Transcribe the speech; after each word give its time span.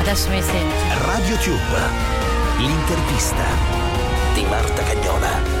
Adesso 0.00 0.28
mi 0.30 0.42
senti. 0.42 0.88
Radio 1.04 1.36
Tube, 1.36 1.78
l'intervista 2.58 3.44
di 4.34 4.42
Marta 4.46 4.82
Cagnola. 4.82 5.58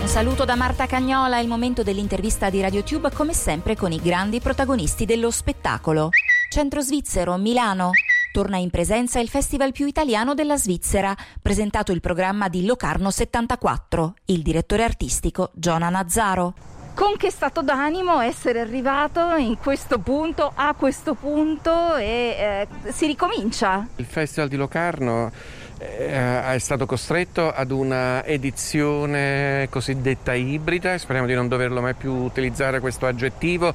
Un 0.00 0.06
saluto 0.06 0.44
da 0.44 0.54
Marta 0.54 0.86
Cagnola, 0.86 1.38
è 1.38 1.40
il 1.40 1.48
momento 1.48 1.82
dell'intervista 1.82 2.48
di 2.48 2.60
RadioTube 2.60 3.10
come 3.12 3.32
sempre 3.32 3.74
con 3.74 3.90
i 3.90 4.00
grandi 4.00 4.38
protagonisti 4.38 5.04
dello 5.04 5.32
spettacolo. 5.32 6.10
Centro 6.48 6.80
Svizzero, 6.80 7.36
Milano. 7.38 7.90
Torna 8.32 8.56
in 8.56 8.70
presenza 8.70 9.20
il 9.20 9.28
festival 9.28 9.72
più 9.72 9.86
italiano 9.86 10.32
della 10.32 10.56
Svizzera, 10.56 11.14
presentato 11.42 11.92
il 11.92 12.00
programma 12.00 12.48
di 12.48 12.64
Locarno 12.64 13.10
74, 13.10 14.14
il 14.26 14.40
direttore 14.40 14.84
artistico 14.84 15.50
Giona 15.52 15.90
Nazzaro. 15.90 16.54
Con 16.94 17.18
che 17.18 17.30
stato 17.30 17.60
d'animo 17.60 18.20
essere 18.20 18.60
arrivato 18.60 19.34
in 19.36 19.58
questo 19.58 19.98
punto, 19.98 20.50
a 20.54 20.72
questo 20.72 21.12
punto 21.12 21.96
e 21.96 22.06
eh, 22.06 22.92
si 22.92 23.04
ricomincia? 23.04 23.86
Il 23.96 24.06
Festival 24.06 24.48
di 24.48 24.56
Locarno 24.56 25.30
eh, 25.78 26.54
è 26.54 26.58
stato 26.58 26.86
costretto 26.86 27.52
ad 27.52 27.70
una 27.70 28.24
edizione 28.24 29.66
cosiddetta 29.68 30.32
ibrida, 30.32 30.96
speriamo 30.96 31.26
di 31.26 31.34
non 31.34 31.48
doverlo 31.48 31.82
mai 31.82 31.94
più 31.94 32.12
utilizzare 32.12 32.80
questo 32.80 33.06
aggettivo, 33.06 33.74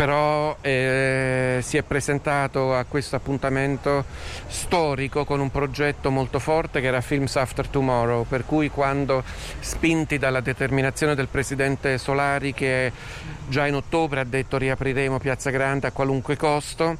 però 0.00 0.56
eh, 0.62 1.58
si 1.60 1.76
è 1.76 1.82
presentato 1.82 2.74
a 2.74 2.86
questo 2.88 3.16
appuntamento 3.16 4.06
storico 4.46 5.26
con 5.26 5.40
un 5.40 5.50
progetto 5.50 6.10
molto 6.10 6.38
forte 6.38 6.80
che 6.80 6.86
era 6.86 7.02
Films 7.02 7.36
After 7.36 7.68
Tomorrow, 7.68 8.24
per 8.26 8.46
cui 8.46 8.70
quando 8.70 9.22
spinti 9.58 10.16
dalla 10.16 10.40
determinazione 10.40 11.14
del 11.14 11.28
presidente 11.28 11.98
Solari 11.98 12.54
che 12.54 12.90
già 13.46 13.66
in 13.66 13.74
ottobre 13.74 14.20
ha 14.20 14.24
detto 14.24 14.56
riapriremo 14.56 15.18
Piazza 15.18 15.50
Grande 15.50 15.88
a 15.88 15.92
qualunque 15.92 16.34
costo, 16.34 16.96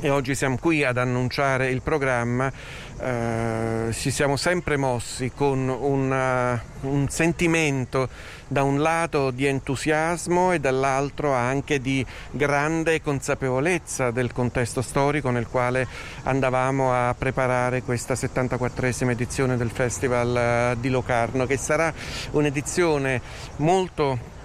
e 0.00 0.08
oggi 0.08 0.34
siamo 0.34 0.56
qui 0.56 0.84
ad 0.84 0.96
annunciare 0.96 1.68
il 1.68 1.82
programma, 1.82 2.50
eh, 2.98 3.90
ci 3.92 4.10
siamo 4.10 4.36
sempre 4.36 4.76
mossi 4.78 5.30
con 5.34 5.68
una, 5.68 6.60
un 6.82 7.08
sentimento 7.08 8.08
da 8.48 8.62
un 8.62 8.80
lato 8.80 9.30
di 9.30 9.44
entusiasmo 9.44 10.52
e 10.52 10.60
dall'altro 10.60 11.32
anche 11.32 11.80
di 11.80 12.04
grande 12.30 13.02
consapevolezza 13.02 14.10
del 14.10 14.32
contesto 14.32 14.80
storico 14.80 15.30
nel 15.30 15.46
quale 15.48 15.86
andavamo 16.22 16.92
a 16.92 17.14
preparare 17.16 17.82
questa 17.82 18.14
74esima 18.14 19.10
edizione 19.10 19.56
del 19.56 19.70
Festival 19.70 20.36
eh, 20.36 20.76
di 20.80 20.88
Locarno, 20.88 21.44
che 21.44 21.58
sarà 21.58 21.92
un'edizione 22.30 23.20
molto 23.56 24.40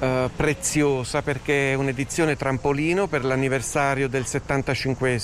eh, 0.00 0.30
preziosa 0.34 1.22
perché 1.22 1.72
è 1.72 1.74
un'edizione 1.74 2.36
trampolino 2.36 3.06
per 3.06 3.24
l'anniversario 3.24 4.08
del 4.08 4.26
75 4.26 5.20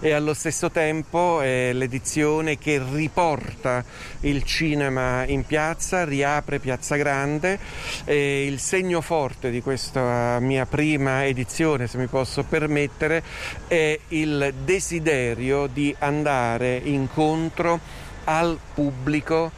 e 0.00 0.12
allo 0.12 0.34
stesso 0.34 0.70
tempo 0.70 1.40
è 1.40 1.72
l'edizione 1.72 2.58
che 2.58 2.82
riporta 2.92 3.84
il 4.20 4.42
cinema 4.42 5.24
in 5.26 5.44
piazza, 5.46 6.04
riapre 6.04 6.58
Piazza 6.58 6.96
Grande 6.96 7.58
e 8.04 8.44
il 8.46 8.58
segno 8.58 9.00
forte 9.00 9.50
di 9.50 9.62
questa 9.62 10.38
mia 10.40 10.66
prima 10.66 11.24
edizione, 11.24 11.86
se 11.86 11.98
mi 11.98 12.06
posso 12.06 12.42
permettere, 12.42 13.22
è 13.66 13.98
il 14.08 14.52
desiderio 14.64 15.66
di 15.66 15.94
andare 15.98 16.80
incontro 16.82 17.80
al 18.24 18.58
pubblico 18.74 19.50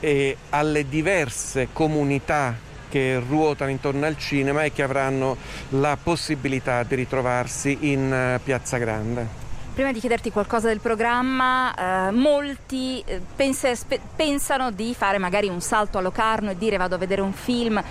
e 0.00 0.36
alle 0.50 0.88
diverse 0.88 1.68
comunità 1.72 2.70
che 2.92 3.22
ruotano 3.26 3.70
intorno 3.70 4.04
al 4.04 4.18
cinema 4.18 4.64
e 4.64 4.72
che 4.72 4.82
avranno 4.82 5.38
la 5.70 5.96
possibilità 6.00 6.82
di 6.82 6.94
ritrovarsi 6.94 7.78
in 7.80 8.12
eh, 8.12 8.38
Piazza 8.44 8.76
Grande. 8.76 9.40
Prima 9.72 9.92
di 9.92 9.98
chiederti 9.98 10.30
qualcosa 10.30 10.68
del 10.68 10.80
programma, 10.80 12.08
eh, 12.08 12.10
molti 12.10 13.02
eh, 13.06 13.22
pense, 13.34 13.74
spe, 13.76 13.98
pensano 14.14 14.70
di 14.70 14.94
fare 14.94 15.16
magari 15.16 15.48
un 15.48 15.62
salto 15.62 15.96
a 15.96 16.02
Locarno 16.02 16.50
e 16.50 16.58
dire 16.58 16.76
vado 16.76 16.96
a 16.96 16.98
vedere 16.98 17.22
un 17.22 17.32
film. 17.32 17.82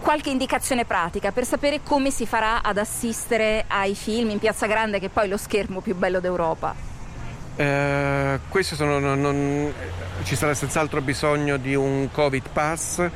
Qualche 0.00 0.30
indicazione 0.30 0.86
pratica 0.86 1.30
per 1.30 1.44
sapere 1.44 1.80
come 1.82 2.10
si 2.10 2.24
farà 2.24 2.62
ad 2.62 2.78
assistere 2.78 3.66
ai 3.66 3.94
film 3.94 4.30
in 4.30 4.38
Piazza 4.38 4.64
Grande, 4.64 4.98
che 4.98 5.06
è 5.06 5.10
poi 5.10 5.28
lo 5.28 5.36
schermo 5.36 5.82
più 5.82 5.94
bello 5.94 6.20
d'Europa? 6.20 6.74
Eh, 7.54 8.38
questo 8.48 8.76
sono, 8.76 8.98
non, 8.98 9.20
non, 9.20 9.74
ci 10.22 10.36
sarà 10.36 10.54
senz'altro 10.54 11.02
bisogno 11.02 11.58
di 11.58 11.74
un 11.74 12.08
Covid 12.10 12.48
Pass 12.50 13.10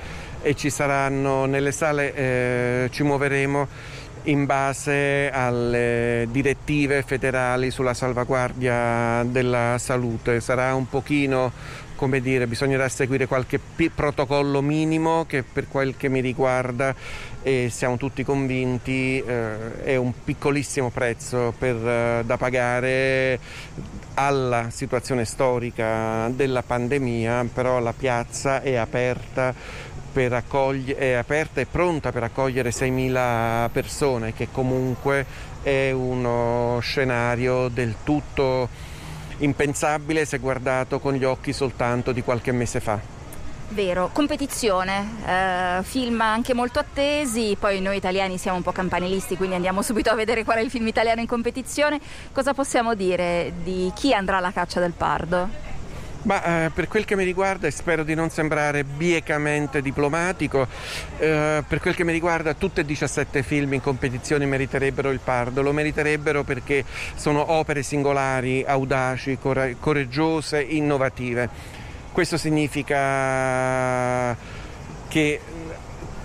e 0.46 0.54
ci 0.54 0.70
saranno 0.70 1.44
nelle 1.46 1.72
sale, 1.72 2.14
eh, 2.14 2.88
ci 2.92 3.02
muoveremo 3.02 3.66
in 4.24 4.46
base 4.46 5.28
alle 5.32 6.28
direttive 6.30 7.02
federali 7.02 7.72
sulla 7.72 7.94
salvaguardia 7.94 9.24
della 9.24 9.74
salute. 9.78 10.40
Sarà 10.40 10.72
un 10.76 10.88
pochino, 10.88 11.50
come 11.96 12.20
dire, 12.20 12.46
bisognerà 12.46 12.88
seguire 12.88 13.26
qualche 13.26 13.58
p- 13.58 13.90
protocollo 13.92 14.62
minimo 14.62 15.24
che 15.26 15.42
per 15.42 15.66
quel 15.66 15.96
che 15.96 16.08
mi 16.08 16.20
riguarda 16.20 16.94
e 17.42 17.68
siamo 17.68 17.96
tutti 17.96 18.22
convinti 18.22 19.18
eh, 19.18 19.82
è 19.82 19.96
un 19.96 20.12
piccolissimo 20.22 20.90
prezzo 20.90 21.52
per, 21.58 21.74
eh, 21.74 22.22
da 22.24 22.36
pagare 22.36 23.40
alla 24.14 24.68
situazione 24.70 25.24
storica 25.24 26.28
della 26.28 26.62
pandemia, 26.62 27.48
però 27.52 27.80
la 27.80 27.92
piazza 27.92 28.62
è 28.62 28.76
aperta 28.76 29.94
accogli- 30.24 30.94
è 30.94 31.12
aperta 31.12 31.60
e 31.60 31.66
pronta 31.66 32.10
per 32.10 32.22
accogliere 32.22 32.70
6.000 32.70 33.68
persone, 33.72 34.32
che 34.32 34.48
comunque 34.50 35.26
è 35.62 35.90
uno 35.90 36.78
scenario 36.80 37.68
del 37.68 37.96
tutto 38.02 38.68
impensabile 39.38 40.24
se 40.24 40.38
guardato 40.38 40.98
con 40.98 41.14
gli 41.14 41.24
occhi 41.24 41.52
soltanto 41.52 42.12
di 42.12 42.22
qualche 42.22 42.52
mese 42.52 42.80
fa. 42.80 43.14
Vero, 43.68 44.10
competizione, 44.12 45.08
eh, 45.26 45.82
film 45.82 46.20
anche 46.20 46.54
molto 46.54 46.78
attesi, 46.78 47.56
poi 47.58 47.80
noi 47.80 47.96
italiani 47.96 48.38
siamo 48.38 48.58
un 48.58 48.62
po' 48.62 48.70
campanilisti, 48.70 49.36
quindi 49.36 49.56
andiamo 49.56 49.82
subito 49.82 50.08
a 50.08 50.14
vedere 50.14 50.44
qual 50.44 50.58
è 50.58 50.60
il 50.60 50.70
film 50.70 50.86
italiano 50.86 51.20
in 51.20 51.26
competizione. 51.26 52.00
Cosa 52.32 52.54
possiamo 52.54 52.94
dire 52.94 53.52
di 53.64 53.90
chi 53.94 54.14
andrà 54.14 54.36
alla 54.36 54.52
caccia 54.52 54.78
del 54.78 54.92
pardo? 54.92 55.75
Ma 56.26 56.64
eh, 56.64 56.70
per 56.70 56.88
quel 56.88 57.04
che 57.04 57.14
mi 57.14 57.22
riguarda, 57.22 57.68
e 57.68 57.70
spero 57.70 58.02
di 58.02 58.14
non 58.14 58.30
sembrare 58.30 58.82
biecamente 58.82 59.80
diplomatico, 59.80 60.66
eh, 61.18 61.62
per 61.66 61.78
quel 61.78 61.94
che 61.94 62.02
mi 62.02 62.10
riguarda 62.10 62.52
tutti 62.54 62.80
e 62.80 62.84
17 62.84 63.44
film 63.44 63.74
in 63.74 63.80
competizione 63.80 64.44
meriterebbero 64.44 65.12
il 65.12 65.20
Pardo, 65.20 65.62
lo 65.62 65.70
meriterebbero 65.70 66.42
perché 66.42 66.84
sono 67.14 67.52
opere 67.52 67.84
singolari, 67.84 68.64
audaci, 68.66 69.38
cor- 69.38 69.76
coraggiose, 69.78 70.60
innovative. 70.62 71.48
Questo 72.10 72.36
significa 72.36 74.36
che 75.06 75.40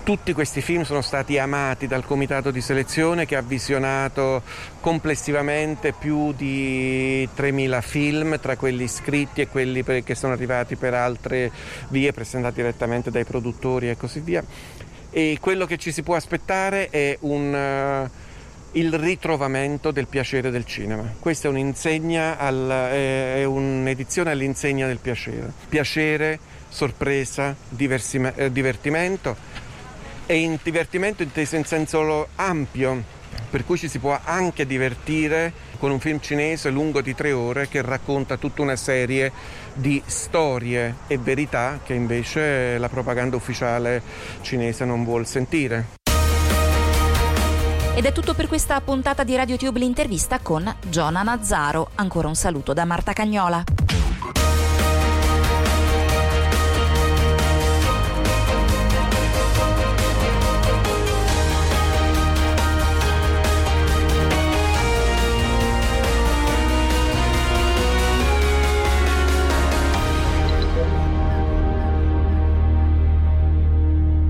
tutti 0.04 0.32
questi 0.32 0.60
film 0.60 0.82
sono 0.82 1.00
stati 1.00 1.38
amati 1.38 1.86
dal 1.86 2.04
comitato 2.04 2.50
di 2.50 2.60
selezione 2.60 3.24
che 3.24 3.36
ha 3.36 3.42
visionato 3.42 4.42
complessivamente 4.80 5.92
più 5.92 6.32
di 6.32 7.28
3.000 7.36 7.80
film, 7.82 8.40
tra 8.40 8.56
quelli 8.56 8.88
scritti 8.88 9.42
e 9.42 9.48
quelli 9.48 9.84
che 9.84 10.14
sono 10.14 10.32
arrivati 10.32 10.76
per 10.76 10.94
altre 10.94 11.50
vie, 11.88 12.12
presentati 12.12 12.56
direttamente 12.56 13.10
dai 13.10 13.24
produttori 13.24 13.90
e 13.90 13.96
così 13.96 14.20
via. 14.20 14.44
E 15.10 15.38
quello 15.40 15.66
che 15.66 15.78
ci 15.78 15.92
si 15.92 16.02
può 16.02 16.16
aspettare 16.16 16.88
è 16.88 17.16
un, 17.20 17.52
uh, 17.52 18.10
il 18.72 18.92
ritrovamento 18.94 19.92
del 19.92 20.08
piacere 20.08 20.50
del 20.50 20.64
cinema. 20.64 21.14
Questa 21.18 21.48
è, 21.48 22.34
al, 22.38 22.68
è 22.68 23.44
un'edizione 23.44 24.30
all'insegna 24.30 24.86
del 24.86 24.98
piacere. 24.98 25.52
Piacere, 25.68 26.38
sorpresa, 26.68 27.54
eh, 27.76 28.50
divertimento 28.50 29.51
e 30.26 30.36
in 30.36 30.58
divertimento 30.62 31.22
inteso 31.22 31.56
in 31.56 31.64
senso 31.64 32.28
ampio, 32.36 33.02
per 33.50 33.64
cui 33.64 33.78
ci 33.78 33.88
si 33.88 33.98
può 33.98 34.18
anche 34.22 34.66
divertire 34.66 35.52
con 35.78 35.90
un 35.90 36.00
film 36.00 36.20
cinese 36.20 36.70
lungo 36.70 37.00
di 37.00 37.14
tre 37.14 37.32
ore 37.32 37.68
che 37.68 37.82
racconta 37.82 38.36
tutta 38.36 38.62
una 38.62 38.76
serie 38.76 39.32
di 39.74 40.00
storie 40.06 40.96
e 41.06 41.18
verità 41.18 41.80
che 41.84 41.94
invece 41.94 42.78
la 42.78 42.88
propaganda 42.88 43.36
ufficiale 43.36 44.02
cinese 44.42 44.84
non 44.84 45.04
vuol 45.04 45.26
sentire. 45.26 46.00
Ed 47.94 48.06
è 48.06 48.12
tutto 48.12 48.32
per 48.32 48.48
questa 48.48 48.80
puntata 48.80 49.22
di 49.22 49.36
RadioTube 49.36 49.78
l'intervista 49.78 50.38
con 50.38 50.72
Giona 50.88 51.22
Nazzaro. 51.22 51.90
Ancora 51.96 52.28
un 52.28 52.34
saluto 52.34 52.72
da 52.72 52.86
Marta 52.86 53.12
Cagnola. 53.12 53.62